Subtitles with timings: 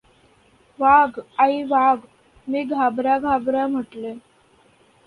[0.79, 1.19] "वाघ!
[1.39, 1.61] आई!
[1.63, 1.97] वाघ!"
[2.47, 4.13] मी घाबऱ्या घाबऱ्या म्हटले.